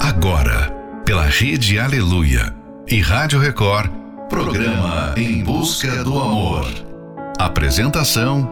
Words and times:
Agora, 0.00 0.70
pela 1.04 1.24
Rede 1.24 1.76
Aleluia 1.78 2.54
e 2.86 3.00
Rádio 3.00 3.40
Record, 3.40 3.90
programa 4.28 5.12
Em 5.16 5.42
Busca 5.42 6.04
do 6.04 6.16
Amor. 6.16 6.66
Apresentação: 7.36 8.48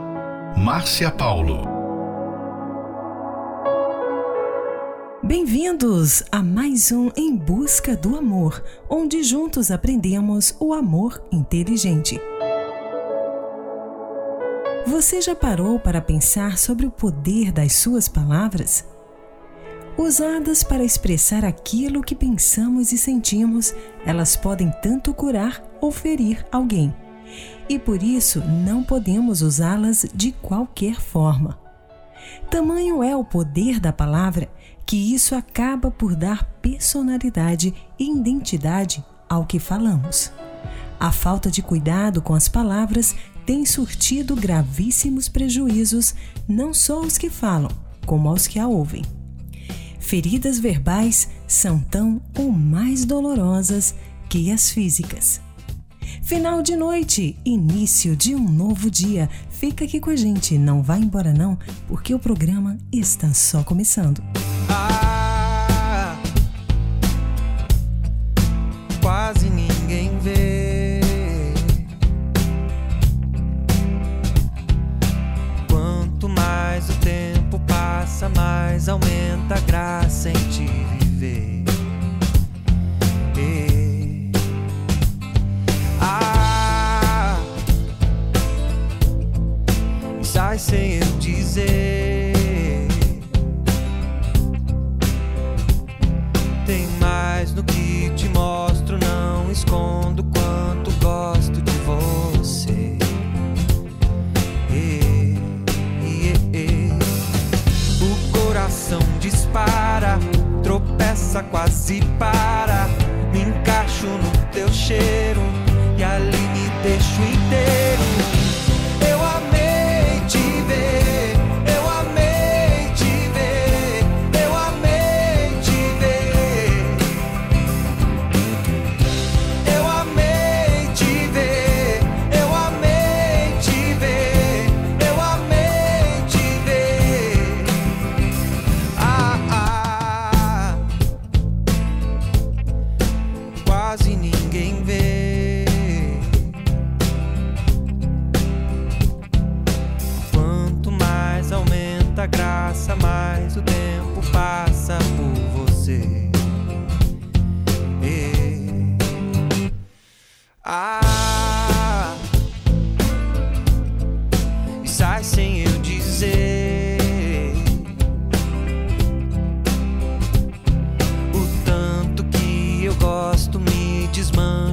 Márcia 0.56 1.08
Paulo. 1.08 1.62
Bem-vindos 5.22 6.24
a 6.32 6.42
mais 6.42 6.90
um 6.90 7.10
Em 7.16 7.36
Busca 7.36 7.96
do 7.96 8.16
Amor, 8.16 8.60
onde 8.90 9.22
juntos 9.22 9.70
aprendemos 9.70 10.56
o 10.58 10.74
amor 10.74 11.22
inteligente. 11.30 12.20
Você 14.84 15.20
já 15.20 15.34
parou 15.34 15.78
para 15.78 16.00
pensar 16.00 16.58
sobre 16.58 16.86
o 16.86 16.90
poder 16.90 17.52
das 17.52 17.74
suas 17.74 18.08
palavras? 18.08 18.84
Usadas 19.98 20.62
para 20.62 20.84
expressar 20.84 21.42
aquilo 21.42 22.02
que 22.02 22.14
pensamos 22.14 22.92
e 22.92 22.98
sentimos, 22.98 23.74
elas 24.04 24.36
podem 24.36 24.70
tanto 24.82 25.14
curar 25.14 25.64
ou 25.80 25.90
ferir 25.90 26.46
alguém. 26.52 26.94
E 27.66 27.78
por 27.78 28.02
isso 28.02 28.40
não 28.40 28.84
podemos 28.84 29.40
usá-las 29.40 30.04
de 30.14 30.32
qualquer 30.32 31.00
forma. 31.00 31.58
Tamanho 32.50 33.02
é 33.02 33.16
o 33.16 33.24
poder 33.24 33.80
da 33.80 33.90
palavra 33.90 34.50
que 34.84 35.14
isso 35.14 35.34
acaba 35.34 35.90
por 35.90 36.14
dar 36.14 36.44
personalidade 36.60 37.74
e 37.98 38.10
identidade 38.10 39.02
ao 39.28 39.46
que 39.46 39.58
falamos. 39.58 40.30
A 41.00 41.10
falta 41.10 41.50
de 41.50 41.62
cuidado 41.62 42.20
com 42.20 42.34
as 42.34 42.48
palavras 42.48 43.16
tem 43.46 43.64
surtido 43.64 44.36
gravíssimos 44.36 45.28
prejuízos 45.28 46.14
não 46.46 46.74
só 46.74 46.98
aos 46.98 47.16
que 47.16 47.30
falam, 47.30 47.70
como 48.04 48.28
aos 48.28 48.46
que 48.46 48.58
a 48.58 48.68
ouvem. 48.68 49.02
Feridas 50.06 50.60
verbais 50.60 51.28
são 51.48 51.80
tão 51.80 52.22
ou 52.38 52.52
mais 52.52 53.04
dolorosas 53.04 53.92
que 54.28 54.52
as 54.52 54.70
físicas. 54.70 55.40
Final 56.22 56.62
de 56.62 56.76
noite, 56.76 57.36
início 57.44 58.14
de 58.14 58.32
um 58.32 58.48
novo 58.48 58.88
dia. 58.88 59.28
Fica 59.50 59.84
aqui 59.84 59.98
com 59.98 60.10
a 60.10 60.14
gente, 60.14 60.56
não 60.56 60.80
vá 60.80 60.96
embora 60.96 61.32
não, 61.32 61.58
porque 61.88 62.14
o 62.14 62.20
programa 62.20 62.78
está 62.92 63.34
só 63.34 63.64
começando. 63.64 64.22
Ah, 64.70 66.16
quase 69.02 69.50
ninguém 69.50 69.65
mais 78.28 78.88
aumenta 78.88 79.54
a 79.56 79.60
graça 79.60 80.30
em 80.30 80.34
te 80.50 80.66
viver. 80.98 81.64
E- 83.38 84.30
Ah, 86.00 87.38
sai 90.22 90.58
sem 90.58 91.00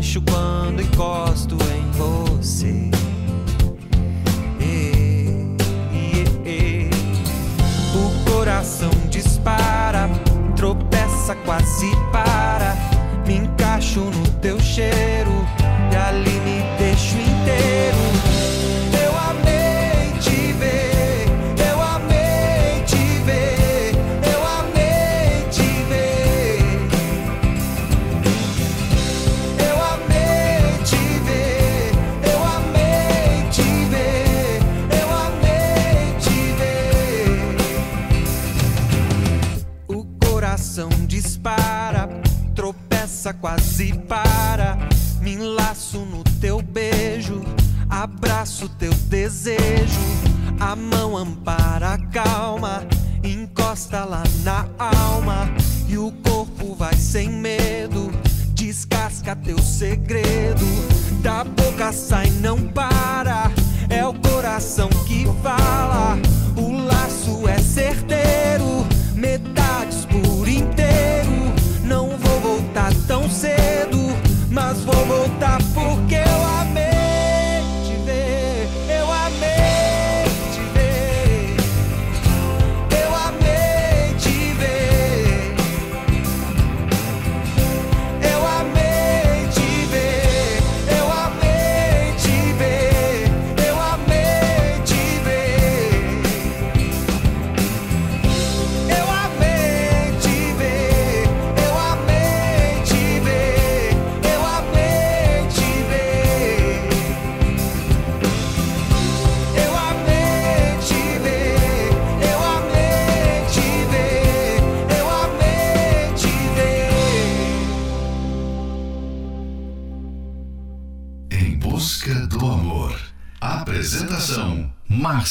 desmancho 0.03 0.21
quando 0.21 0.81
encosto 0.81 1.57
em 1.75 1.89
você. 1.91 2.91
O 7.95 8.31
coração 8.31 8.91
dispara, 9.09 10.09
tropeça, 10.55 11.35
quase 11.45 11.89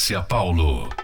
Márcia 0.03 0.21
Paulo. 0.21 1.02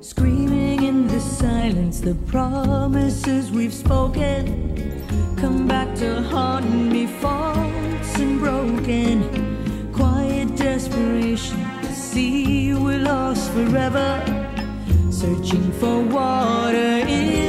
Screaming 0.00 0.84
in 0.84 1.08
the 1.08 1.18
silence, 1.18 2.00
the 2.00 2.14
promises 2.26 3.50
we've 3.50 3.74
spoken 3.74 4.62
come 5.36 5.66
back 5.66 5.92
to 5.96 6.22
haunt 6.22 6.72
me, 6.72 7.08
false 7.08 8.14
and 8.20 8.38
broken. 8.38 9.92
Quiet 9.92 10.54
desperation 10.54 11.58
to 11.80 11.92
see 11.92 12.72
we're 12.72 13.00
lost 13.00 13.50
forever, 13.50 14.22
searching 15.10 15.72
for 15.72 16.00
water 16.02 16.78
in. 17.08 17.41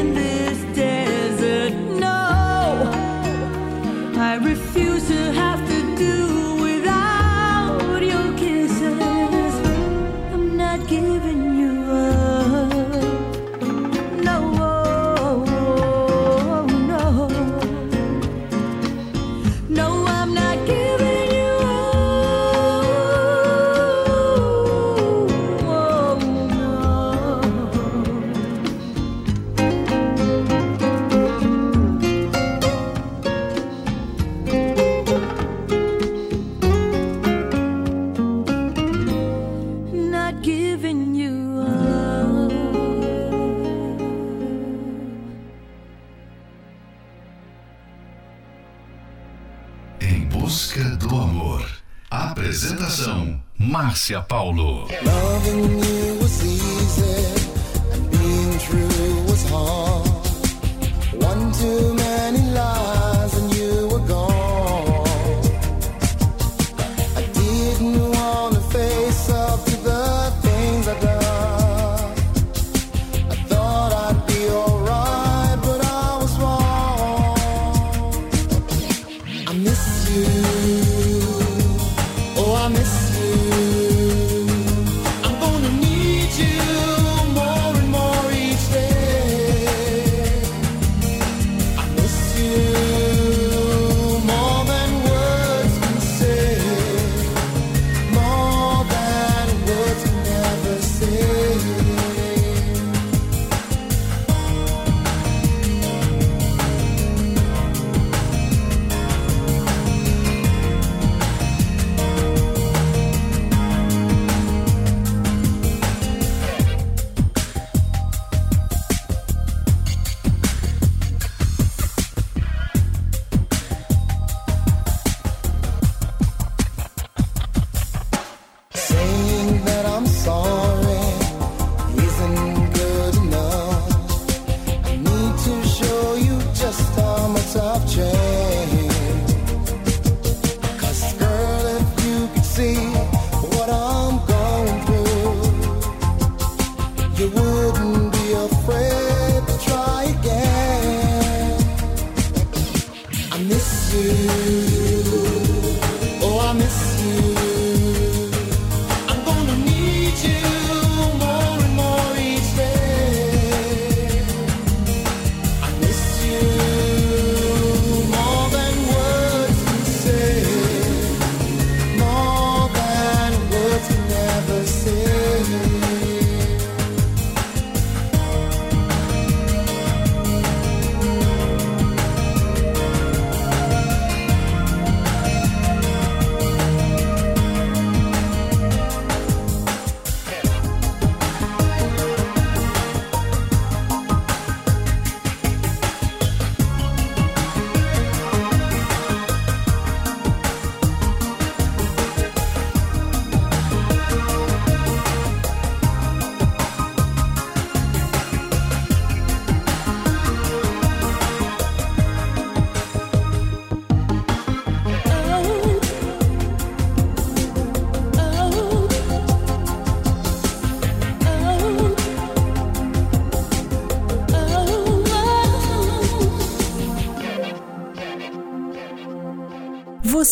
Márcia 53.74 54.22
Paulo. 54.28 54.86
One, 61.20 61.52
two. 61.54 61.93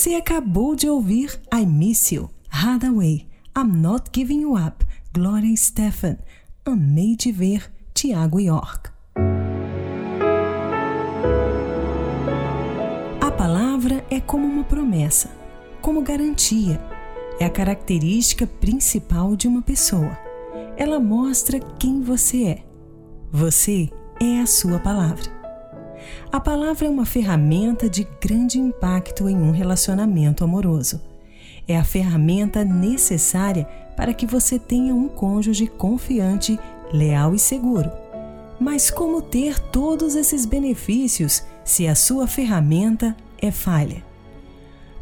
Você 0.01 0.15
acabou 0.15 0.75
de 0.75 0.89
ouvir 0.89 1.39
I 1.53 1.63
Miss 1.63 2.11
You, 2.11 2.27
Hathaway, 2.49 3.27
I'm 3.55 3.71
Not 3.71 4.09
Giving 4.11 4.41
You 4.41 4.55
Up, 4.55 4.83
Gloria 5.13 5.55
Stefan, 5.55 6.17
Amei 6.65 7.15
de 7.15 7.31
Ver, 7.31 7.71
Tiago 7.93 8.39
York. 8.39 8.89
A 13.21 13.29
palavra 13.29 14.03
é 14.09 14.19
como 14.19 14.47
uma 14.47 14.63
promessa, 14.63 15.29
como 15.83 16.01
garantia. 16.01 16.81
É 17.39 17.45
a 17.45 17.49
característica 17.51 18.47
principal 18.47 19.35
de 19.35 19.47
uma 19.47 19.61
pessoa. 19.61 20.17
Ela 20.77 20.99
mostra 20.99 21.59
quem 21.77 22.01
você 22.01 22.43
é. 22.45 22.63
Você 23.31 23.91
é 24.19 24.41
a 24.41 24.47
sua 24.47 24.79
palavra. 24.79 25.40
A 26.31 26.39
palavra 26.39 26.87
é 26.87 26.89
uma 26.89 27.05
ferramenta 27.05 27.89
de 27.89 28.07
grande 28.21 28.57
impacto 28.57 29.27
em 29.27 29.35
um 29.35 29.51
relacionamento 29.51 30.45
amoroso. 30.45 31.01
É 31.67 31.77
a 31.77 31.83
ferramenta 31.83 32.63
necessária 32.63 33.67
para 33.97 34.13
que 34.13 34.25
você 34.25 34.57
tenha 34.57 34.95
um 34.95 35.09
cônjuge 35.09 35.67
confiante, 35.67 36.57
leal 36.93 37.35
e 37.35 37.39
seguro. 37.39 37.91
Mas 38.57 38.89
como 38.89 39.21
ter 39.21 39.59
todos 39.59 40.15
esses 40.15 40.45
benefícios 40.45 41.43
se 41.65 41.85
a 41.85 41.95
sua 41.95 42.25
ferramenta 42.27 43.13
é 43.37 43.51
falha? 43.51 44.01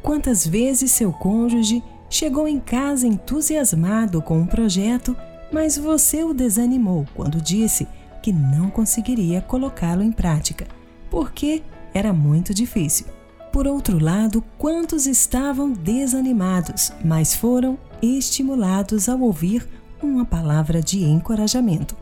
Quantas 0.01 0.47
vezes 0.47 0.91
seu 0.91 1.13
cônjuge 1.13 1.83
chegou 2.09 2.47
em 2.47 2.59
casa 2.59 3.05
entusiasmado 3.05 4.19
com 4.19 4.39
um 4.39 4.47
projeto, 4.47 5.15
mas 5.51 5.77
você 5.77 6.23
o 6.23 6.33
desanimou 6.33 7.05
quando 7.13 7.39
disse 7.39 7.87
que 8.23 8.33
não 8.33 8.71
conseguiria 8.71 9.41
colocá-lo 9.41 10.01
em 10.01 10.11
prática? 10.11 10.78
Porque 11.09 11.63
era 11.93 12.13
muito 12.13 12.53
difícil. 12.53 13.05
Por 13.51 13.67
outro 13.67 13.97
lado, 13.97 14.43
quantos 14.57 15.07
estavam 15.07 15.71
desanimados, 15.71 16.91
mas 17.03 17.35
foram 17.35 17.77
estimulados 18.01 19.09
ao 19.09 19.19
ouvir 19.21 19.67
uma 20.01 20.23
palavra 20.23 20.81
de 20.81 21.03
encorajamento. 21.03 21.95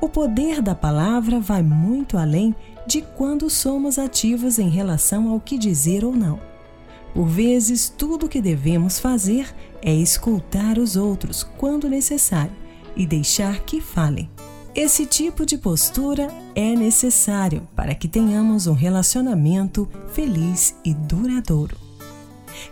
O 0.00 0.08
poder 0.08 0.62
da 0.62 0.74
palavra 0.74 1.40
vai 1.40 1.62
muito 1.62 2.16
além 2.16 2.54
de 2.86 3.02
quando 3.02 3.50
somos 3.50 3.98
ativos 3.98 4.58
em 4.58 4.68
relação 4.68 5.28
ao 5.28 5.38
que 5.38 5.58
dizer 5.58 6.04
ou 6.04 6.12
não. 6.12 6.40
Por 7.12 7.26
vezes, 7.26 7.88
tudo 7.88 8.26
o 8.26 8.28
que 8.28 8.40
devemos 8.40 8.98
fazer 8.98 9.54
é 9.82 9.92
escutar 9.92 10.78
os 10.78 10.96
outros 10.96 11.42
quando 11.42 11.88
necessário 11.88 12.52
e 12.96 13.04
deixar 13.04 13.60
que 13.60 13.80
falem. 13.80 14.30
Esse 14.74 15.04
tipo 15.04 15.44
de 15.44 15.58
postura 15.58 16.28
é 16.54 16.76
necessário 16.76 17.66
para 17.74 17.92
que 17.92 18.06
tenhamos 18.06 18.68
um 18.68 18.72
relacionamento 18.72 19.88
feliz 20.12 20.76
e 20.84 20.94
duradouro. 20.94 21.76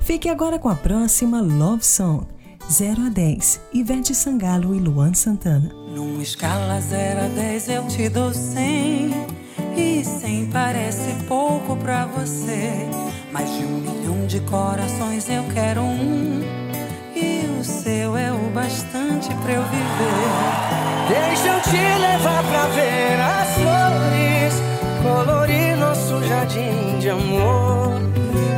Fique 0.01 0.29
agora 0.29 0.61
com 0.61 0.69
a 0.69 0.77
próxima 0.77 1.41
Love 1.41 1.85
Song, 1.85 2.25
0 2.71 3.07
a 3.07 3.09
10, 3.09 3.61
Ivete 3.73 4.15
Sangalo 4.15 4.77
e 4.77 4.79
Luan 4.79 5.13
Santana. 5.13 5.73
Numa 5.93 6.23
escala 6.23 6.81
0 6.81 7.21
a 7.21 7.29
10 7.29 7.69
eu 7.69 7.89
te 7.89 8.09
dou 8.09 8.33
100 8.33 9.11
E 9.77 10.05
100 10.05 10.47
parece 10.51 11.15
pouco 11.27 11.77
pra 11.77 12.07
você 12.07 12.87
Mais 13.33 13.51
de 13.51 13.65
um 13.65 13.79
milhão 13.79 14.27
de 14.27 14.39
corações 14.41 15.29
eu 15.29 15.43
quero 15.53 15.81
um 15.81 16.68
E 17.21 17.61
o 17.61 17.65
seu 17.65 18.17
é 18.17 18.31
o 18.31 18.51
bastante 18.51 19.35
pra 19.43 19.53
eu 19.53 19.63
viver 19.65 20.79
Deixa 21.09 21.49
eu 21.49 21.61
te 21.63 21.77
levar 21.77 22.45
pra 22.45 22.67
ver 22.67 23.19
as 23.19 23.49
flores, 23.55 24.63
colorir 25.03 25.77
nosso 25.77 26.23
jardim 26.23 26.99
de 27.01 27.09
amor. 27.11 27.95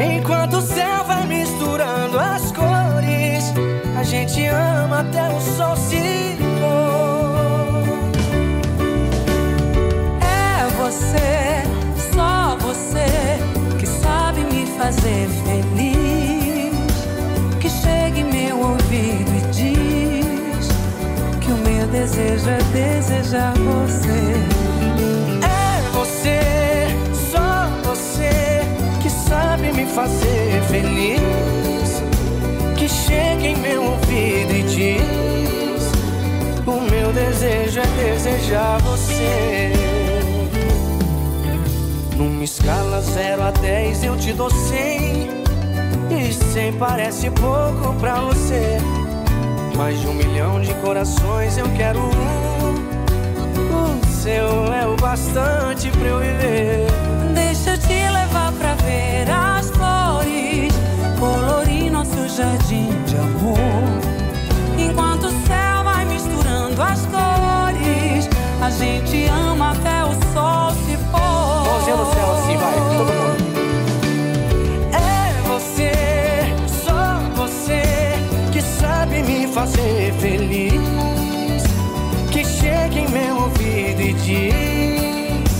Enquanto 0.00 0.54
o 0.54 0.60
céu 0.60 1.04
vai 1.06 1.24
misturando 1.26 2.18
as 2.18 2.50
cores, 2.50 3.54
a 3.96 4.02
gente 4.02 4.44
ama 4.46 5.00
até 5.00 5.28
o 5.28 5.40
sol 5.40 5.76
se 5.76 6.36
pôr. 6.58 7.84
É 10.20 10.66
você, 10.76 11.62
só 12.12 12.56
você, 12.56 13.06
que 13.78 13.86
sabe 13.86 14.40
me 14.44 14.66
fazer 14.76 15.28
feliz. 15.44 15.49
Desejo 22.20 22.50
é 22.50 22.58
desejar 22.72 23.54
você. 23.54 24.34
É 25.42 25.90
você, 25.92 26.40
só 27.14 27.68
você 27.88 28.60
que 29.02 29.08
sabe 29.08 29.72
me 29.72 29.86
fazer 29.86 30.62
feliz. 30.68 32.02
Que 32.76 32.88
chega 32.88 33.46
em 33.46 33.56
meu 33.56 33.84
ouvido 33.84 34.52
e 34.52 34.62
diz: 34.64 35.92
O 36.66 36.80
meu 36.90 37.12
desejo 37.12 37.80
é 37.80 37.86
desejar 38.04 38.78
você. 38.82 39.72
Numa 42.16 42.44
escala 42.44 43.00
0 43.00 43.42
a 43.42 43.50
10 43.50 44.04
eu 44.04 44.16
te 44.16 44.32
dou 44.32 44.50
100. 44.50 45.40
E 46.10 46.32
100 46.32 46.72
parece 46.74 47.30
pouco 47.30 47.94
pra 47.98 48.20
você. 48.20 48.78
Mais 49.76 49.98
de 50.00 50.06
um 50.06 50.14
milhão 50.14 50.60
de 50.60 50.72
corações 50.74 51.56
eu 51.56 51.66
quero 51.76 51.98
um. 51.98 52.74
O 53.72 54.06
seu 54.06 54.72
é 54.72 54.86
o 54.86 54.96
bastante 54.96 55.90
pra 55.90 56.08
eu 56.08 56.18
viver. 56.20 56.86
Deixa 57.34 57.70
eu 57.70 57.78
te 57.78 57.88
levar 57.88 58.52
pra 58.52 58.74
ver 58.74 59.30
as 59.30 59.70
flores, 59.70 60.72
colorir 61.18 61.90
nosso 61.90 62.28
jardim 62.28 62.90
de 63.06 63.16
amor. 63.16 63.58
Enquanto 64.78 65.24
o 65.24 65.46
céu 65.46 65.84
vai 65.84 66.04
misturando 66.04 66.82
as 66.82 67.06
cores, 67.06 68.28
a 68.60 68.70
gente 68.70 69.26
ama 69.26 69.72
até 69.72 70.04
o 70.04 70.12
sol 70.32 70.70
se 70.84 70.96
pôr. 71.10 71.64
Mãozinha 71.66 71.96
no 71.96 72.12
céu 72.12 72.32
assim, 72.32 72.56
vai, 72.56 72.74
todo 72.74 73.12
mundo. 73.12 73.39
Fazer 79.60 80.12
feliz. 80.14 81.62
Que 82.30 82.44
chegue 82.44 83.00
em 83.00 83.08
meu 83.08 83.36
ouvido 83.42 84.00
e 84.00 84.12
diz: 84.14 85.52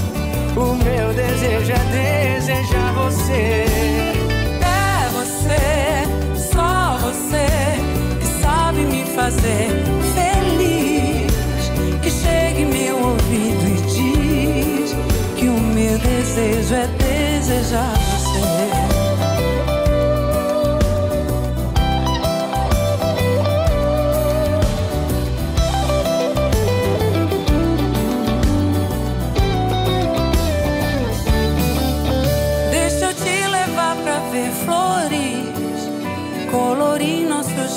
O 0.57 0.75
meu 0.75 1.12
desejo 1.12 1.73
é 1.73 2.37
desejar 2.38 2.92
você. 2.95 3.66
É 4.62 5.09
você, 5.12 6.49
só 6.50 6.97
você, 7.02 7.47
que 8.21 8.26
sabe 8.42 8.80
me 8.85 9.04
fazer 9.04 9.69
feliz. 10.16 11.71
Que 12.02 12.11
chegue 12.11 12.62
em 12.62 12.66
meu 12.66 12.97
ouvido 12.97 13.64
e 13.66 13.80
diz: 13.92 14.97
Que 15.37 15.47
o 15.47 15.61
meu 15.61 15.99
desejo 15.99 16.75
é 16.75 16.87
desejar 16.87 17.10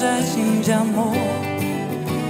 jardim 0.03 0.59
de 0.59 0.71
amor. 0.73 1.15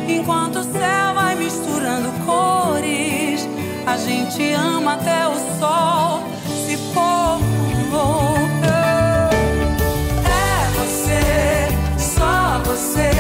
Enquanto 0.08 0.60
o 0.60 0.64
céu 0.64 1.14
vai 1.16 1.36
misturando 1.36 2.10
cores, 2.24 3.48
a 3.88 3.98
gente 3.98 4.54
ama 4.54 4.94
até 4.94 5.28
o 5.28 5.34
sol 5.60 6.24
se 6.66 6.78
pôr. 6.94 7.40
É 10.26 10.70
você, 10.78 11.22
só 11.98 12.62
você, 12.64 13.12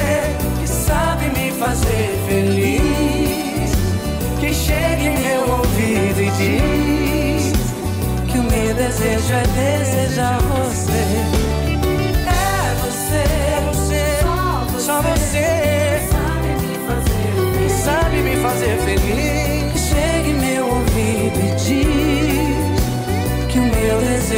que 0.59 0.67
sabe 0.67 1.25
me 1.29 1.51
fazer 1.53 2.09
feliz. 2.27 3.71
Que 4.39 4.53
chega 4.53 5.03
em 5.03 5.17
meu 5.17 5.57
ouvido 5.57 6.21
e 6.21 6.29
diz 6.41 7.53
que 8.31 8.37
o 8.37 8.43
meu 8.43 8.75
desejo 8.75 9.33
é 9.33 9.43
desejar 9.47 10.39
você. 10.41 11.02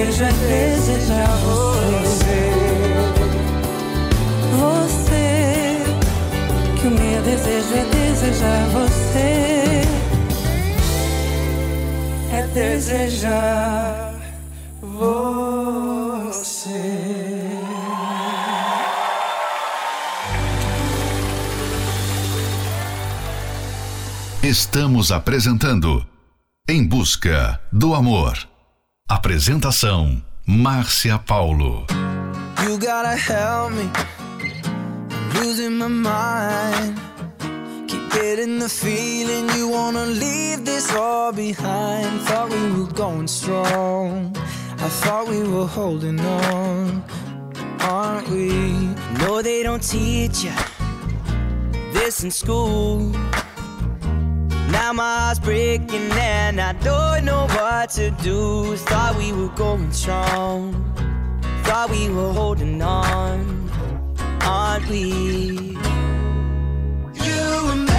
Desejo 0.05 0.23
é 0.23 0.31
desejar 0.31 1.27
você. 1.37 2.51
Você, 4.59 5.83
que 6.79 6.87
o 6.87 6.91
meu 6.91 7.21
desejo 7.23 7.73
é 7.73 7.85
desejar 7.85 8.67
você. 8.69 9.81
É 12.31 12.47
desejar 12.53 14.13
você. 14.81 15.15
Estamos 24.43 25.11
apresentando 25.11 26.05
Em 26.69 26.85
Busca 26.85 27.59
do 27.71 27.95
Amor. 27.95 28.54
Apresentação: 29.07 30.19
Márcia 30.47 31.19
Paulo. 31.19 31.85
You 32.63 32.75
gotta 32.79 33.15
help 33.15 33.73
me. 33.73 33.87
I'm 35.11 35.43
losing 35.43 35.77
my 35.77 35.87
mind. 35.87 36.99
Keep 37.87 38.09
getting 38.11 38.57
the 38.57 38.67
feeling 38.67 39.47
you 39.55 39.69
wanna 39.69 40.07
leave 40.07 40.65
this 40.65 40.91
all 40.95 41.31
behind. 41.31 42.19
Thought 42.21 42.49
we 42.49 42.71
were 42.71 42.91
going 42.93 43.27
strong. 43.27 44.35
I 44.79 44.89
thought 44.89 45.27
we 45.27 45.43
were 45.43 45.67
holding 45.67 46.19
on. 46.19 47.03
Aren't 47.81 48.27
we? 48.29 48.49
No, 49.19 49.43
they 49.43 49.61
don't 49.61 49.83
teach 49.83 50.45
you 50.45 50.53
this 51.93 52.23
in 52.23 52.31
school. 52.31 53.13
Now 54.75 54.91
my 54.91 55.19
heart's 55.19 55.39
breaking 55.39 56.11
and 56.11 56.59
I 56.59 56.73
don't 56.73 57.23
know 57.23 57.47
what 57.47 57.91
to 57.91 58.11
do. 58.11 58.75
Thought 58.75 59.15
we 59.17 59.31
were 59.31 59.53
going 59.55 59.93
strong. 59.93 60.73
Thought 61.63 61.91
we 61.91 62.09
were 62.09 62.33
holding 62.33 62.81
on. 62.81 63.69
Aren't 64.41 64.89
we? 64.89 65.77
You 67.27 67.45
and 67.71 67.94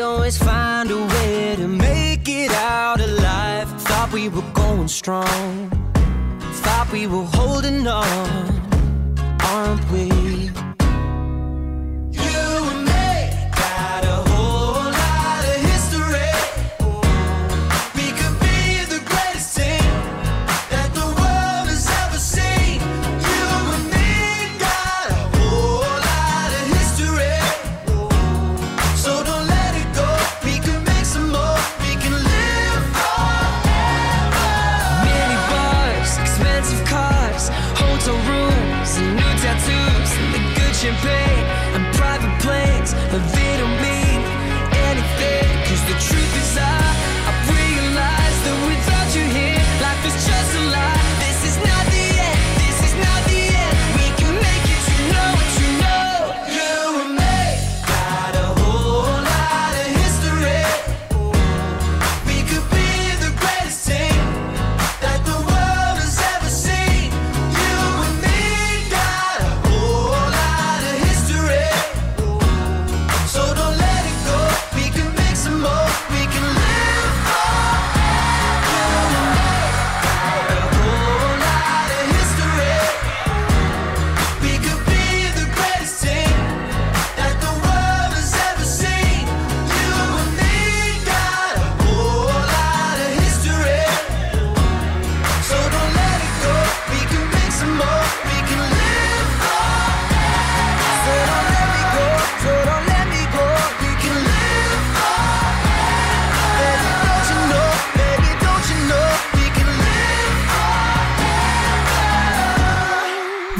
always 0.00 0.38
find 0.38 0.90
a 0.90 0.96
way 0.96 1.56
to 1.56 1.68
make 1.68 2.28
it 2.28 2.50
out 2.52 3.00
alive. 3.00 3.68
Thought 3.82 4.12
we 4.12 4.28
were 4.28 4.48
going 4.52 4.88
strong. 4.88 5.70
Thought 6.62 6.88
we 6.92 7.06
were 7.06 7.24
holding 7.24 7.86
on, 7.86 8.08
aren't 9.40 9.90
we? 9.90 10.19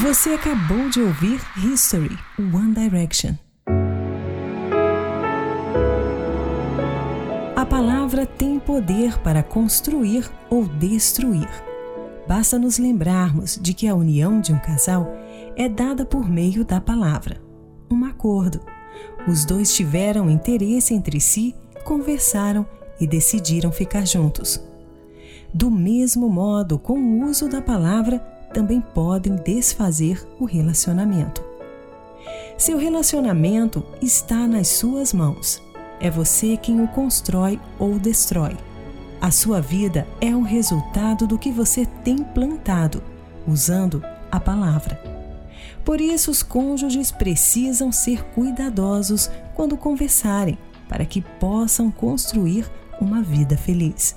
Você 0.02 0.30
acabou 0.30 0.88
de 0.88 0.98
ouvir 1.02 1.42
History, 1.58 2.16
One 2.38 2.72
Direction. 2.72 3.34
A 7.54 7.66
palavra 7.66 8.24
tem 8.24 8.58
poder 8.58 9.18
para 9.18 9.42
construir 9.42 10.26
ou 10.48 10.64
destruir. 10.66 11.50
Basta 12.26 12.58
nos 12.58 12.78
lembrarmos 12.78 13.58
de 13.60 13.74
que 13.74 13.86
a 13.86 13.94
união 13.94 14.40
de 14.40 14.54
um 14.54 14.58
casal 14.58 15.12
é 15.54 15.68
dada 15.68 16.06
por 16.06 16.26
meio 16.26 16.64
da 16.64 16.80
palavra, 16.80 17.38
um 17.90 18.02
acordo. 18.06 18.58
Os 19.28 19.44
dois 19.44 19.74
tiveram 19.74 20.30
interesse 20.30 20.94
entre 20.94 21.20
si, 21.20 21.54
conversaram 21.84 22.66
e 22.98 23.06
decidiram 23.06 23.70
ficar 23.70 24.06
juntos. 24.06 24.64
Do 25.52 25.70
mesmo 25.70 26.30
modo, 26.30 26.78
com 26.78 26.98
o 26.98 27.26
uso 27.26 27.50
da 27.50 27.60
palavra, 27.60 28.29
também 28.52 28.80
podem 28.80 29.36
desfazer 29.36 30.26
o 30.38 30.44
relacionamento. 30.44 31.42
Seu 32.56 32.76
relacionamento 32.76 33.84
está 34.02 34.46
nas 34.46 34.68
suas 34.68 35.12
mãos. 35.12 35.62
É 35.98 36.10
você 36.10 36.56
quem 36.56 36.82
o 36.82 36.88
constrói 36.88 37.58
ou 37.78 37.98
destrói. 37.98 38.56
A 39.20 39.30
sua 39.30 39.60
vida 39.60 40.06
é 40.20 40.34
o 40.34 40.42
resultado 40.42 41.26
do 41.26 41.38
que 41.38 41.50
você 41.50 41.86
tem 42.04 42.18
plantado, 42.18 43.02
usando 43.46 44.02
a 44.30 44.40
palavra. 44.40 45.00
Por 45.84 46.00
isso, 46.00 46.30
os 46.30 46.42
cônjuges 46.42 47.10
precisam 47.10 47.90
ser 47.90 48.24
cuidadosos 48.34 49.30
quando 49.54 49.76
conversarem, 49.76 50.58
para 50.88 51.04
que 51.04 51.20
possam 51.20 51.90
construir 51.90 52.70
uma 53.00 53.22
vida 53.22 53.56
feliz. 53.56 54.16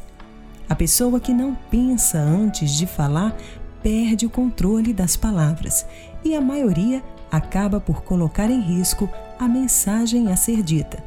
A 0.69 0.75
pessoa 0.75 1.19
que 1.19 1.33
não 1.33 1.55
pensa 1.69 2.17
antes 2.17 2.71
de 2.71 2.87
falar 2.87 3.35
perde 3.83 4.25
o 4.25 4.29
controle 4.29 4.93
das 4.93 5.17
palavras 5.17 5.85
e 6.23 6.33
a 6.33 6.41
maioria 6.41 7.03
acaba 7.29 7.79
por 7.79 8.03
colocar 8.03 8.49
em 8.49 8.61
risco 8.61 9.09
a 9.37 9.47
mensagem 9.47 10.31
a 10.31 10.35
ser 10.37 10.63
dita. 10.63 11.03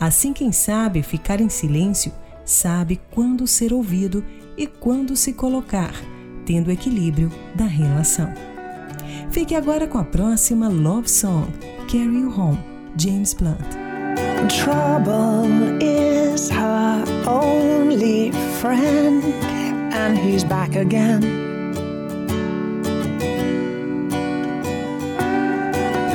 Assim, 0.00 0.32
quem 0.32 0.50
sabe 0.50 1.02
ficar 1.02 1.40
em 1.40 1.48
silêncio 1.48 2.12
sabe 2.44 3.00
quando 3.12 3.46
ser 3.46 3.72
ouvido 3.72 4.24
e 4.56 4.66
quando 4.66 5.14
se 5.14 5.32
colocar, 5.32 5.94
tendo 6.44 6.68
o 6.68 6.72
equilíbrio 6.72 7.30
da 7.54 7.64
relação. 7.64 8.32
Fique 9.30 9.54
agora 9.54 9.86
com 9.86 9.98
a 9.98 10.04
próxima 10.04 10.68
Love 10.68 11.08
Song, 11.08 11.46
Carry 11.88 12.20
You 12.20 12.34
Home, 12.36 12.58
James 12.98 13.32
Blunt. 13.32 13.60
Trouble 14.48 15.78
is 15.80 16.50
her 16.50 17.04
only 17.28 18.32
friend, 18.60 19.22
and 19.94 20.18
he's 20.18 20.42
back 20.42 20.76
again. 20.76 21.51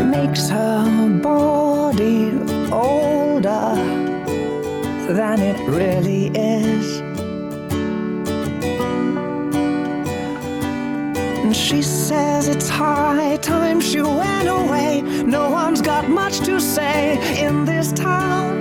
makes 0.10 0.50
her 0.50 1.20
body 1.22 2.32
older 2.72 3.76
than 5.14 5.40
it 5.42 5.60
really 5.68 6.28
is. 6.28 7.00
And 11.44 11.56
she 11.56 11.82
says 11.82 12.48
it's 12.48 12.70
high 12.70 13.38
time 13.42 13.80
she 13.82 14.02
went 14.02 14.48
away. 14.48 15.02
No 15.26 15.50
one's 15.50 15.82
got 15.82 16.10
much 16.10 16.40
to 16.40 16.60
say 16.60 17.46
in 17.46 17.66
this 17.66 17.92
town. 17.92 18.57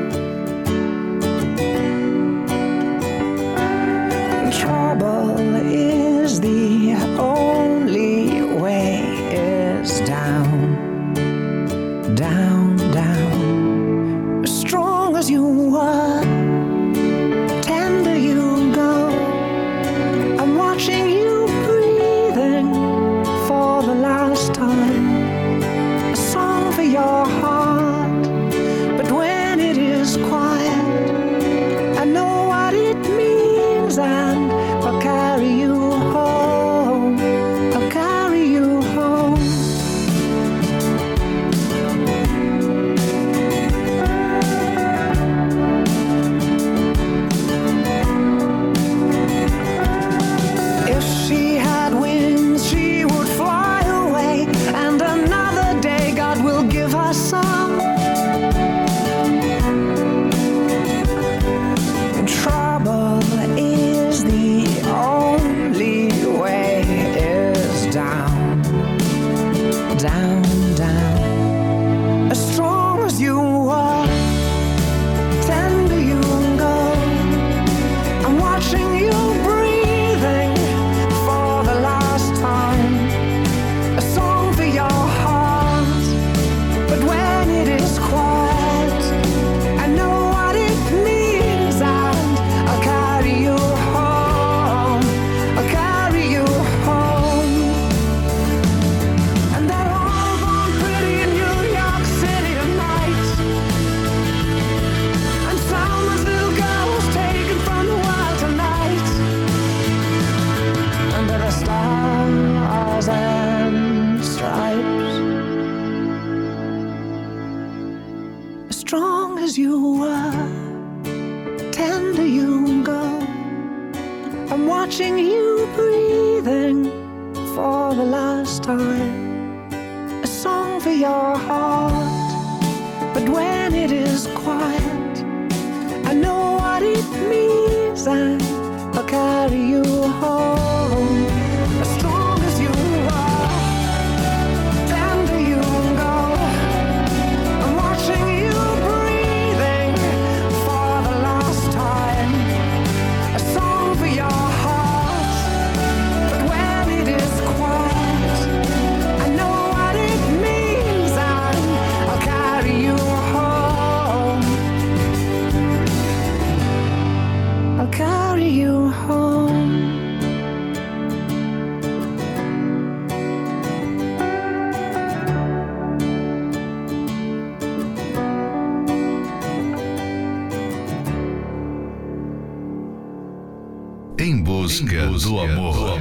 Buscamos 185.24 185.76
amor. 185.76 185.95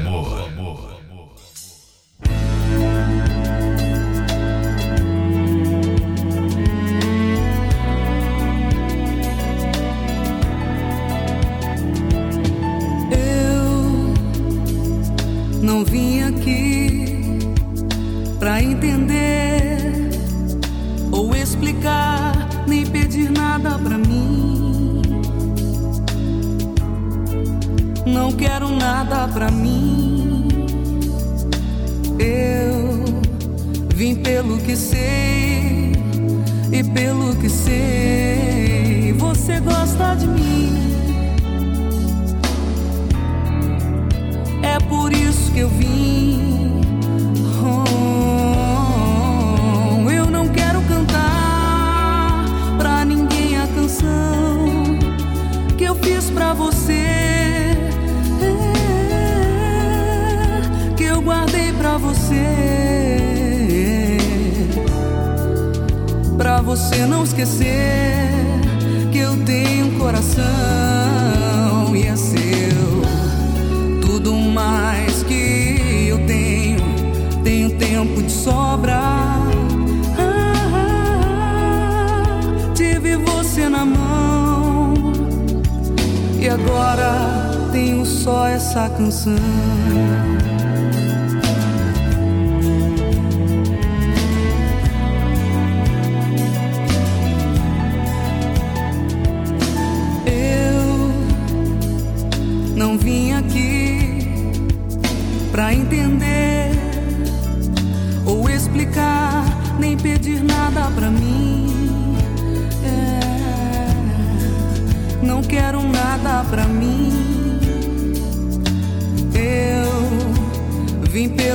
Só 88.76 88.90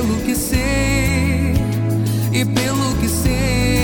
pelo 0.01 0.19
que 0.21 0.35
sei 0.35 1.53
e 2.33 2.43
pelo 2.43 2.95
que 2.99 3.07
sei, 3.07 3.80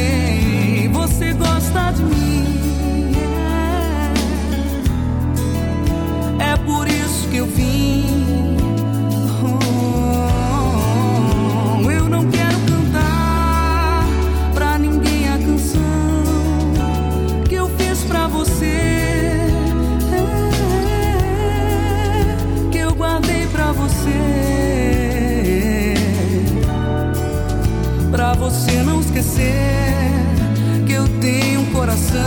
você 28.57 28.81
não 28.81 28.99
esquecer 28.99 30.09
que 30.87 30.93
eu 30.93 31.07
tenho 31.21 31.61
um 31.61 31.65
coração 31.67 32.17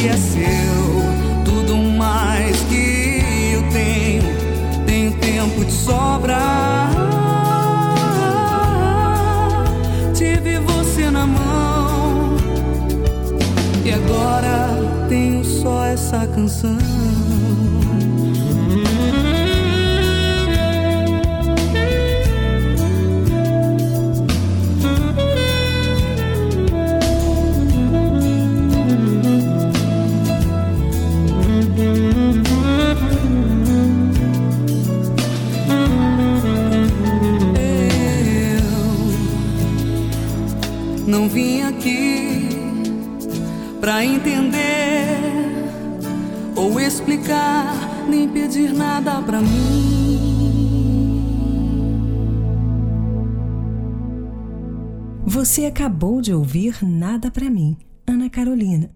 que 0.00 0.08
é 0.08 0.16
seu, 0.16 1.44
tudo 1.44 1.76
mais 1.76 2.56
que 2.62 3.52
eu 3.52 3.70
tenho, 3.70 4.22
tenho 4.86 5.12
tempo 5.18 5.62
de 5.62 5.72
sobra. 5.72 6.38
Tive 10.14 10.58
você 10.58 11.10
na 11.10 11.26
mão 11.26 12.38
e 13.84 13.92
agora 13.92 15.06
tenho 15.06 15.44
só 15.44 15.84
essa 15.84 16.26
canção. 16.28 16.93
Pra 43.80 44.04
entender 44.04 45.20
ou 46.56 46.78
explicar, 46.80 47.74
nem 48.08 48.28
pedir 48.28 48.72
nada 48.72 49.20
pra 49.22 49.40
mim. 49.40 49.94
Você 55.26 55.66
acabou 55.66 56.20
de 56.20 56.32
ouvir 56.32 56.78
Nada 56.82 57.30
pra 57.30 57.50
mim, 57.50 57.76
Ana 58.06 58.30
Carolina. 58.30 58.90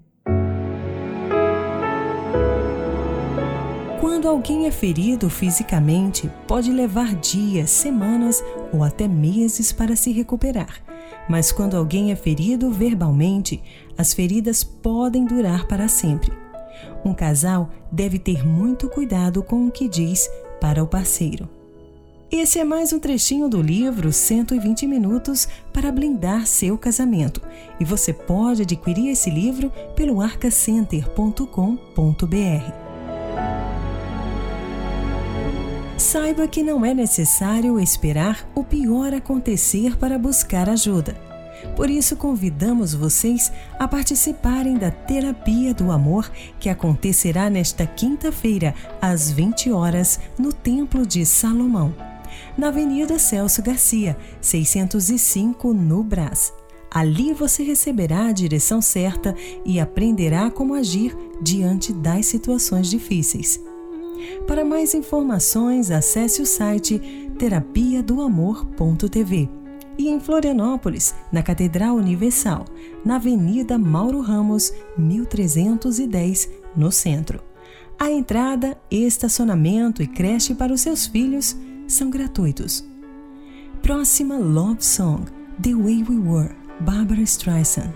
Quando 4.01 4.29
alguém 4.29 4.67
é 4.67 4.71
ferido 4.71 5.29
fisicamente, 5.29 6.31
pode 6.47 6.73
levar 6.73 7.15
dias, 7.17 7.71
semanas 7.71 8.43
ou 8.73 8.85
até 8.85 9.09
meses 9.09 9.73
para 9.73 9.97
se 9.97 10.13
recuperar. 10.13 10.88
Mas 11.29 11.53
quando 11.53 11.77
alguém 11.77 12.11
é 12.11 12.17
ferido 12.17 12.71
verbalmente, 12.71 13.63
as 13.97 14.15
feridas 14.15 14.65
podem 14.65 15.25
durar 15.25 15.67
para 15.67 15.89
sempre. 15.89 16.33
Um 17.05 17.13
casal 17.13 17.71
deve 17.93 18.19
ter 18.19 18.47
muito 18.47 18.89
cuidado 18.89 19.43
com 19.43 19.67
o 19.67 19.71
que 19.71 19.89
diz 19.89 20.29
para 20.61 20.83
o 20.83 20.87
parceiro. 20.87 21.49
Esse 22.31 22.59
é 22.59 22.65
mais 22.65 22.93
um 22.93 22.99
trechinho 22.99 23.49
do 23.49 23.63
livro 23.63 24.13
120 24.13 24.87
Minutos 24.87 25.49
para 25.73 25.91
Blindar 25.91 26.47
Seu 26.47 26.77
Casamento. 26.77 27.41
E 27.81 27.85
você 27.85 28.13
pode 28.13 28.63
adquirir 28.63 29.09
esse 29.09 29.31
livro 29.31 29.73
pelo 29.97 30.21
arcacenter.com.br. 30.21 32.88
Saiba 35.99 36.47
que 36.47 36.63
não 36.63 36.87
é 36.87 36.95
necessário 36.95 37.79
esperar 37.81 38.49
o 38.55 38.63
pior 38.63 39.13
acontecer 39.13 39.97
para 39.97 40.17
buscar 40.17 40.69
ajuda. 40.69 41.21
Por 41.75 41.91
isso, 41.91 42.15
convidamos 42.15 42.95
vocês 42.95 43.51
a 43.81 43.89
participarem 43.89 44.79
da 44.79 44.93
Terapia 44.93 45.75
do 45.75 45.91
Amor, 45.91 46.31
que 46.61 46.69
acontecerá 46.69 47.51
nesta 47.51 47.85
quinta-feira, 47.85 48.77
às 49.03 49.33
20 49.33 49.73
horas, 49.73 50.21
no 50.39 50.53
Templo 50.53 51.05
de 51.05 51.27
Salomão, 51.27 51.93
na 52.57 52.69
Avenida 52.69 53.19
Celso 53.19 53.61
Garcia, 53.61 54.17
605, 54.41 55.75
no 55.75 56.05
Brás. 56.05 56.53
Ali 56.93 57.35
você 57.35 57.65
receberá 57.65 58.27
a 58.27 58.33
direção 58.33 58.81
certa 58.81 59.35
e 59.65 59.81
aprenderá 59.81 60.49
como 60.49 60.75
agir 60.75 61.17
diante 61.43 61.93
das 61.93 62.27
situações 62.27 62.89
difíceis. 62.89 63.68
Para 64.47 64.65
mais 64.65 64.95
informações, 64.95 65.91
acesse 65.91 66.43
o 66.43 66.47
site 66.47 67.01
terapia 67.39 68.03
do 68.03 68.21
amor.tv 68.21 69.49
e 69.99 70.09
em 70.09 70.21
Florianópolis, 70.21 71.15
na 71.33 71.43
Catedral 71.43 71.97
Universal, 71.97 72.65
na 73.05 73.17
Avenida 73.17 73.77
Mauro 73.77 74.21
Ramos, 74.21 74.73
1310, 74.97 76.49
no 76.77 76.93
centro. 76.93 77.43
A 77.99 78.11
entrada, 78.11 78.79
estacionamento 78.91 80.03
e 80.03 80.07
creche 80.07 80.55
para 80.55 80.73
os 80.73 80.81
seus 80.81 81.07
filhos 81.07 81.57
são 81.89 82.09
gratuitos. 82.09 82.89
Próxima 83.83 84.39
Love 84.39 84.85
Song: 84.85 85.25
The 85.61 85.75
Way 85.75 86.05
We 86.09 86.17
Were, 86.17 86.55
Barbara 86.81 87.23
Streisand. 87.23 87.93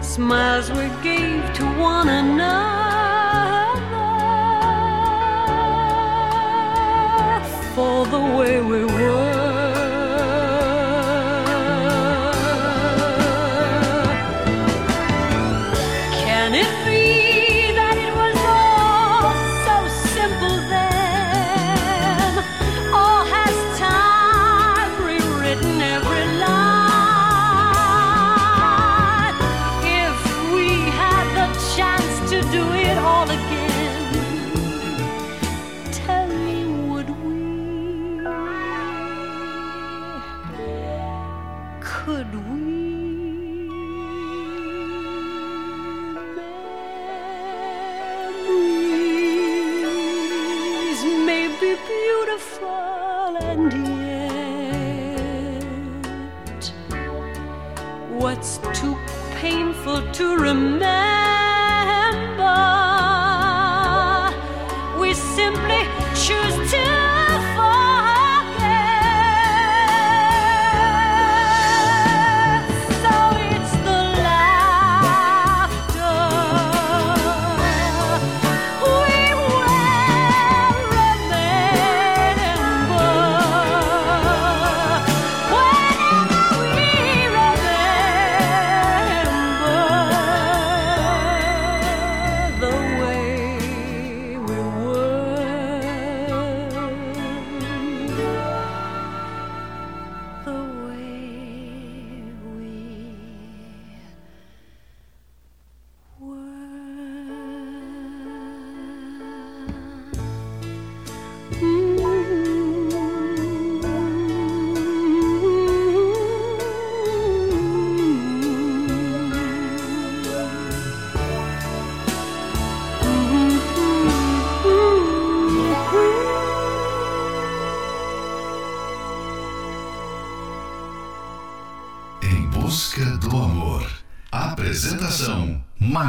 Smiles 0.00 0.70
we 0.70 0.88
gave 1.02 1.42
to 1.52 1.64
one 1.78 2.08
another 2.08 2.75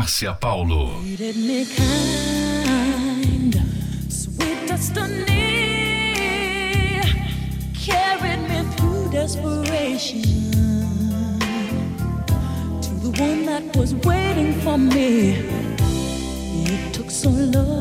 Márcia 0.08 0.34
Paulo. 0.40 1.02
desperation 9.12 10.22
to 12.82 12.90
the 13.04 13.12
one 13.20 13.46
that 13.46 13.76
was 13.76 13.94
waiting 14.06 14.54
for 14.62 14.78
me. 14.78 15.32
It 16.72 16.94
took 16.94 17.12
so 17.12 17.30
long, 17.30 17.77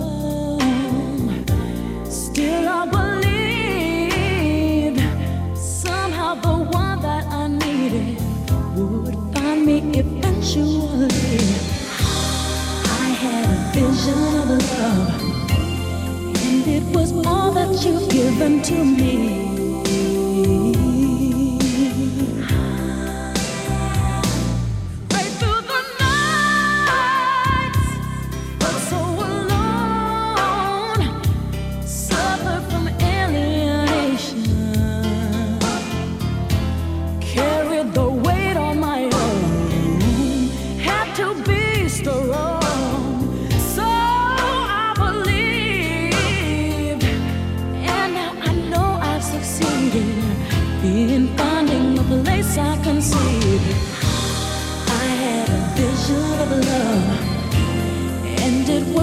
you've 17.84 18.08
given 18.08 18.62
to 18.62 18.84
me. 18.84 19.55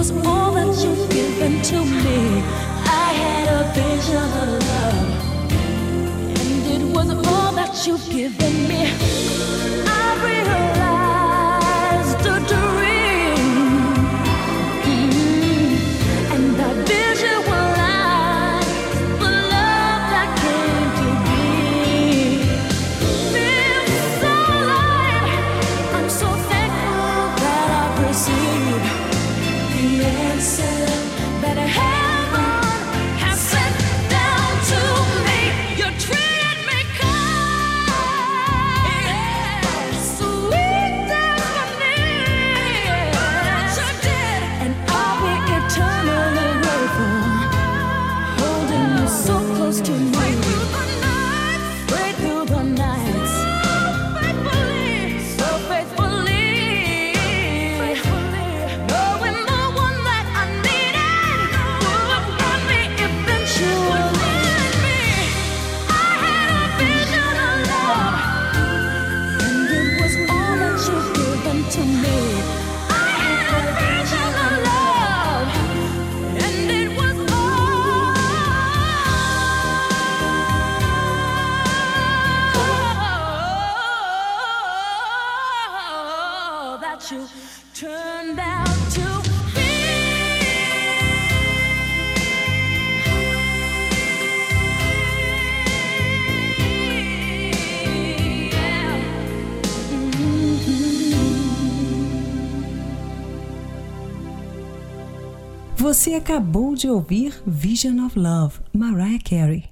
was 0.04 0.24
more 0.24 0.52
that 0.52 0.84
you've 0.84 1.08
given 1.08 1.62
to 1.62 1.76
me. 1.82 2.42
I 2.84 3.12
had 3.22 3.48
a 3.48 3.62
vision 3.72 4.30
and 6.40 6.66
it 6.74 6.94
was 6.94 7.10
all 7.26 7.52
that 7.52 7.86
you've 7.86 8.06
given 8.10 8.68
me. 8.68 8.82
I 9.86 10.20
realized. 10.22 10.83
Você 105.94 106.14
acabou 106.14 106.74
de 106.74 106.90
ouvir 106.90 107.40
Vision 107.46 108.04
of 108.04 108.18
Love, 108.18 108.58
Mariah 108.72 109.20
Carey. 109.22 109.70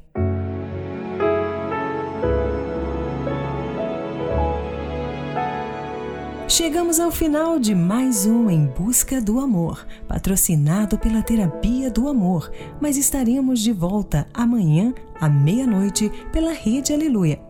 Chegamos 6.46 7.00
ao 7.00 7.10
final 7.10 7.58
de 7.58 7.74
mais 7.74 8.24
um 8.24 8.48
Em 8.48 8.66
Busca 8.66 9.20
do 9.20 9.40
Amor, 9.40 9.84
patrocinado 10.06 10.96
pela 10.96 11.24
Terapia 11.24 11.90
do 11.90 12.06
Amor, 12.06 12.52
mas 12.80 12.96
estaremos 12.96 13.58
de 13.58 13.72
volta 13.72 14.28
amanhã 14.32 14.94
à 15.20 15.28
meia-noite 15.28 16.08
pela 16.30 16.52
Rede 16.52 16.92
Aleluia. 16.92 17.40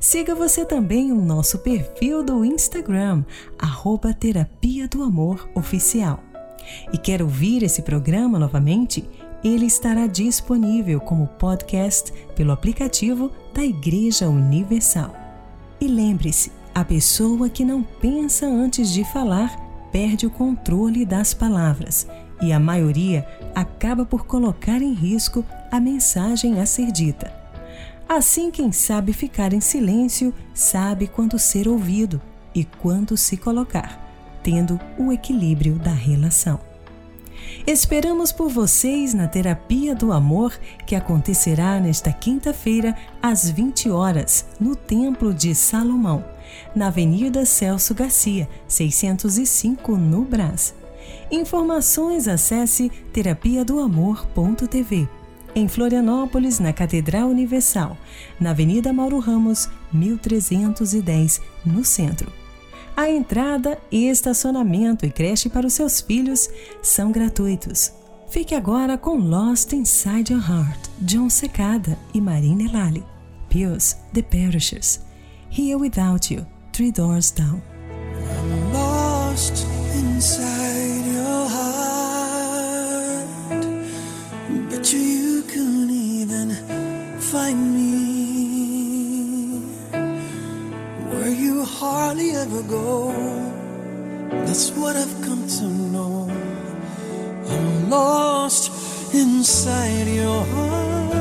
Siga 0.00 0.34
você 0.34 0.64
também 0.64 1.12
o 1.12 1.24
nosso 1.24 1.60
perfil 1.60 2.24
do 2.24 2.44
Instagram, 2.44 3.24
arroba 3.56 4.12
Terapia 4.12 4.88
do 4.88 5.00
Amor 5.04 5.48
Oficial. 5.54 6.24
E 6.92 6.98
quer 6.98 7.22
ouvir 7.22 7.62
esse 7.62 7.82
programa 7.82 8.38
novamente? 8.38 9.08
ele 9.42 9.66
estará 9.66 10.06
disponível 10.06 11.00
como 11.00 11.26
podcast 11.26 12.12
pelo 12.36 12.52
aplicativo 12.52 13.30
da 13.54 13.64
Igreja 13.64 14.28
Universal. 14.28 15.14
E 15.80 15.88
lembre-se, 15.88 16.52
a 16.74 16.84
pessoa 16.84 17.48
que 17.48 17.64
não 17.64 17.82
pensa 17.82 18.46
antes 18.46 18.90
de 18.92 19.02
falar 19.04 19.56
perde 19.90 20.26
o 20.26 20.30
controle 20.30 21.04
das 21.04 21.34
palavras 21.34 22.06
e 22.40 22.52
a 22.52 22.60
maioria 22.60 23.26
acaba 23.54 24.04
por 24.04 24.24
colocar 24.24 24.80
em 24.80 24.92
risco 24.92 25.44
a 25.70 25.80
mensagem 25.80 26.60
a 26.60 26.66
ser 26.66 26.92
dita. 26.92 27.32
Assim, 28.08 28.50
quem 28.50 28.72
sabe 28.72 29.12
ficar 29.12 29.52
em 29.52 29.60
silêncio 29.60 30.34
sabe 30.52 31.06
quando 31.06 31.38
ser 31.38 31.66
ouvido 31.66 32.20
e 32.54 32.64
quando 32.64 33.16
se 33.16 33.36
colocar, 33.36 33.99
tendo 34.42 34.80
o 34.98 35.12
equilíbrio 35.12 35.74
da 35.74 35.92
relação. 35.92 36.60
Esperamos 37.66 38.32
por 38.32 38.48
vocês 38.48 39.14
na 39.14 39.28
Terapia 39.28 39.94
do 39.94 40.12
Amor, 40.12 40.58
que 40.86 40.94
acontecerá 40.94 41.78
nesta 41.78 42.12
quinta-feira, 42.12 42.96
às 43.22 43.50
20 43.50 43.90
horas, 43.90 44.46
no 44.58 44.74
Templo 44.74 45.32
de 45.32 45.54
Salomão, 45.54 46.24
na 46.74 46.88
Avenida 46.88 47.44
Celso 47.44 47.94
Garcia, 47.94 48.48
605, 48.66 49.96
no 49.96 50.24
Brás. 50.24 50.74
Informações 51.30 52.28
acesse 52.28 52.90
terapia 53.12 53.64
do 53.64 53.78
amor.tv. 53.78 55.08
Em 55.54 55.66
Florianópolis, 55.66 56.60
na 56.60 56.72
Catedral 56.72 57.28
Universal, 57.28 57.96
na 58.38 58.50
Avenida 58.50 58.92
Mauro 58.92 59.18
Ramos, 59.18 59.68
1310, 59.92 61.40
no 61.64 61.84
centro. 61.84 62.39
A 62.96 63.08
entrada 63.08 63.78
e 63.90 64.08
estacionamento 64.08 65.06
e 65.06 65.10
creche 65.10 65.48
para 65.48 65.66
os 65.66 65.72
seus 65.72 66.00
filhos 66.00 66.48
são 66.82 67.10
gratuitos. 67.10 67.92
Fique 68.30 68.54
agora 68.54 68.96
com 68.96 69.16
Lost 69.16 69.72
Inside 69.72 70.32
Your 70.32 70.42
Heart, 70.42 70.88
John 71.00 71.28
Secada 71.28 71.98
e 72.14 72.20
Marina 72.20 72.62
Elali. 72.62 73.04
Pius, 73.48 73.96
The 74.12 74.22
Perishers. 74.22 75.00
Here 75.50 75.76
Without 75.76 76.32
You, 76.32 76.46
Three 76.72 76.92
Doors 76.92 77.32
Down. 77.32 77.60
I'm 78.14 78.72
lost 78.72 79.66
inside 79.94 81.04
your 81.06 81.48
heart, 81.48 83.26
but 84.70 84.92
you 84.92 85.42
couldn't 85.48 85.90
even 85.90 86.54
find 87.18 87.74
me. 87.74 87.89
Hardly 91.80 92.32
ever 92.32 92.62
go, 92.64 93.10
that's 94.44 94.70
what 94.72 94.96
I've 94.96 95.16
come 95.22 95.46
to 95.48 95.64
know. 95.64 96.28
I'm 97.48 97.88
lost 97.88 98.70
inside 99.14 100.06
your 100.06 100.44
heart. 100.44 101.14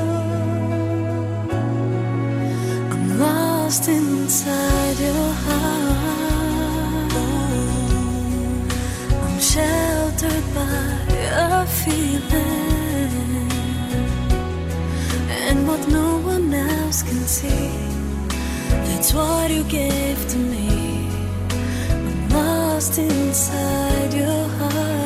I'm 2.94 3.20
lost 3.20 3.88
inside 3.88 5.00
your 5.00 5.30
heart. 5.46 7.14
I'm 9.24 9.40
sheltered 9.40 10.46
by 10.54 10.82
a 11.54 11.66
feeling, 11.82 13.48
and 15.48 15.66
what 15.66 15.88
no 15.88 16.18
one 16.18 16.54
else 16.54 17.02
can 17.04 17.24
see. 17.38 17.99
That's 18.70 19.14
what 19.14 19.50
you 19.52 19.64
gave 19.64 20.28
to 20.30 20.38
me. 20.38 21.08
I'm 21.92 22.30
lost 22.30 22.98
inside 22.98 24.14
your 24.14 24.48
heart. 24.60 24.99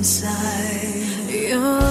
Inside. 0.00 1.28
Your 1.28 1.89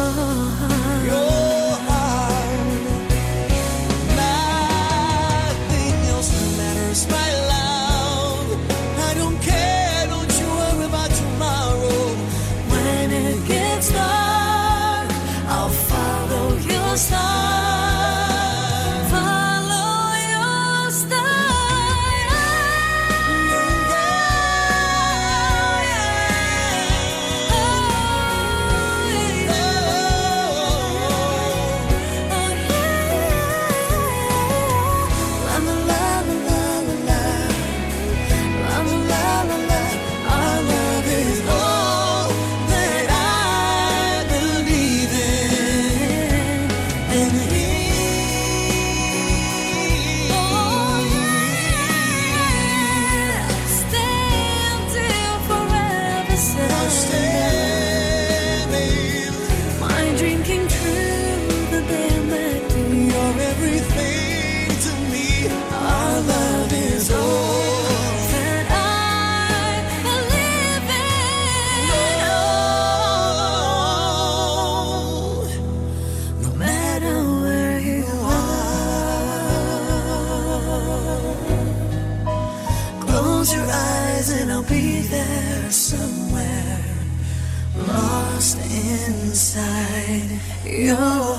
inside 90.69 91.38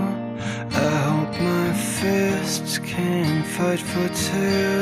I 0.71 0.91
hope 1.07 1.41
my 1.41 1.73
fists 1.73 2.79
can 2.79 3.43
fight 3.43 3.81
for 3.81 4.09
two. 4.15 4.78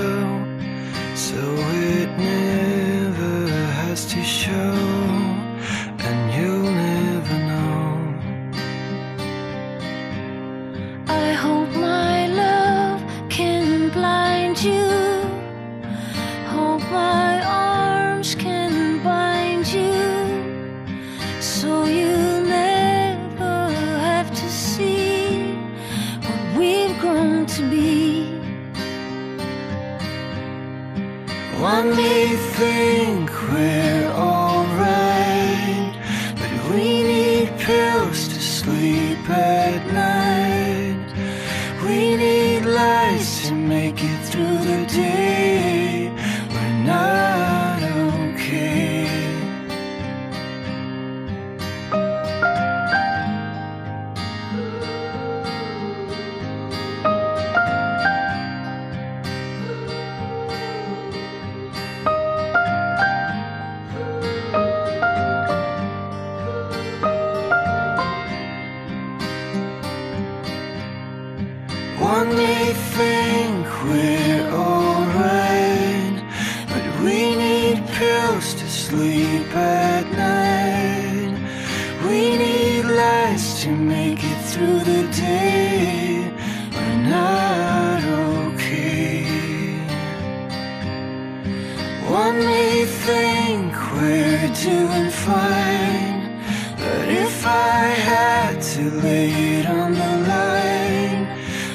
doing 94.62 95.10
fine. 95.10 96.40
But 96.78 97.08
if 97.08 97.46
I 97.46 97.88
had 98.10 98.60
to 98.60 98.90
lay 98.90 99.30
it 99.58 99.66
on 99.66 99.92
the 99.92 100.12
line 100.28 101.26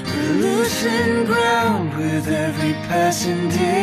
We're 0.05 0.34
losing 0.45 1.25
ground 1.25 1.97
with 1.97 2.27
every 2.27 2.73
passing 2.88 3.49
day. 3.49 3.80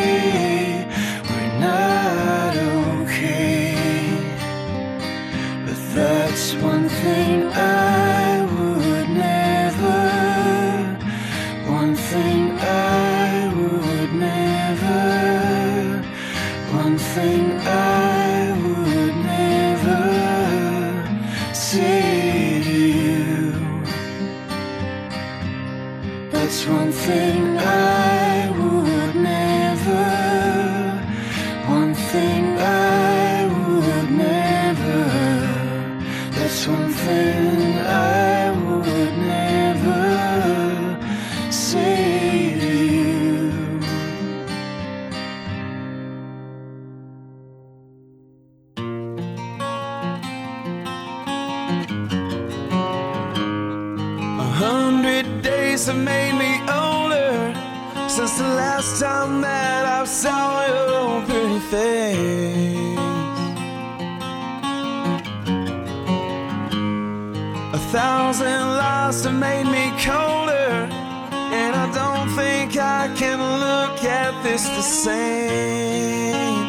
breath 74.31 74.45
is 74.45 74.63
the 74.63 74.81
same. 74.81 76.68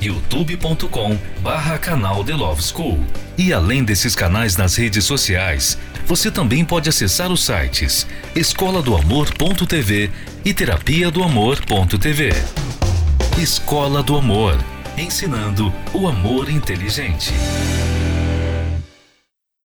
youtube.com 0.00 1.18
barra 1.40 1.78
canal 1.78 2.24
The 2.24 2.34
Love 2.34 2.62
School. 2.62 3.04
E 3.38 3.52
além 3.52 3.84
desses 3.84 4.14
canais 4.14 4.56
nas 4.56 4.76
redes 4.76 5.04
sociais, 5.04 5.78
você 6.06 6.30
também 6.30 6.64
pode 6.64 6.88
acessar 6.88 7.30
os 7.30 7.44
sites 7.44 8.06
escola 8.34 8.82
do 8.82 8.96
amor.tv 8.96 10.10
e 10.44 10.54
terapia 10.54 11.10
do 11.10 11.22
amor.tv. 11.22 12.30
Escola 13.38 14.02
do 14.02 14.16
Amor, 14.16 14.56
ensinando 14.96 15.72
o 15.92 16.08
amor 16.08 16.48
inteligente. 16.48 17.32